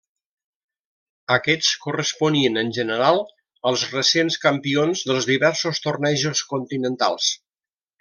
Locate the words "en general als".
2.63-3.85